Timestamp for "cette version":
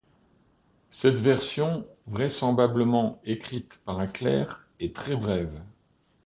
0.89-1.85